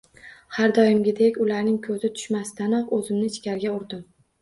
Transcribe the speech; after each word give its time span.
Har 0.55 0.73
doimgidek, 0.77 1.37
ularning 1.45 1.77
ko`zi 1.85 2.09
tushmasidanoq 2.17 2.99
o`zimni 3.01 3.25
ichkariga 3.33 3.79
urdim 3.81 4.07